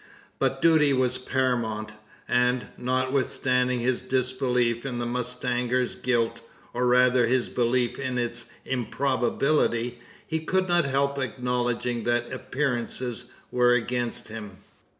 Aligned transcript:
But 0.39 0.63
duty 0.63 0.93
was 0.93 1.19
paramount; 1.19 1.91
and, 2.27 2.65
notwithstanding 2.75 3.81
his 3.81 4.01
disbelief 4.01 4.83
in 4.83 4.97
the 4.97 5.05
mustanger's 5.05 5.93
guilt, 5.93 6.41
or 6.73 6.87
rather 6.87 7.27
his 7.27 7.49
belief 7.49 7.99
in 7.99 8.17
its 8.17 8.45
improbability, 8.65 9.99
he 10.25 10.39
could 10.39 10.67
not 10.67 10.85
help 10.85 11.19
acknowledging 11.19 12.03
that 12.05 12.31
appearances 12.33 13.25
were 13.51 13.73
against 13.73 14.29
him. 14.29 14.57